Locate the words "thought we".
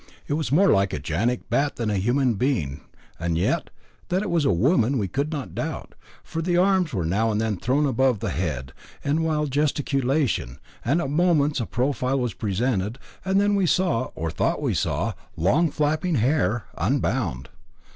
14.31-14.73